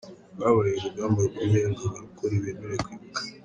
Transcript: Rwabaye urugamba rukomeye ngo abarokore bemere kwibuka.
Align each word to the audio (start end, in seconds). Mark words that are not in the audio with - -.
Rwabaye 0.33 0.73
urugamba 0.77 1.19
rukomeye 1.25 1.67
ngo 1.71 1.81
abarokore 1.87 2.35
bemere 2.43 2.75
kwibuka. 2.85 3.19